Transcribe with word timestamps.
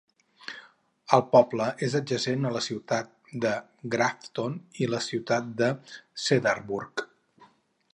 El 1.17 1.21
poble 1.35 1.67
és 1.89 1.97
adjacent 1.99 2.49
a 2.49 2.53
la 2.57 2.63
Ciutat 2.69 3.13
de 3.45 3.53
Grafton 3.97 4.59
i 4.87 4.93
la 4.97 5.05
ciutat 5.11 5.57
de 5.63 5.73
Cedarburg. 6.27 7.11